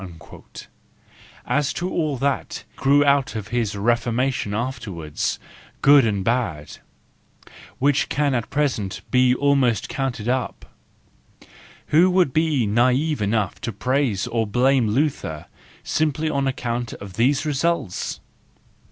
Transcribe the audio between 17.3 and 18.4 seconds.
results?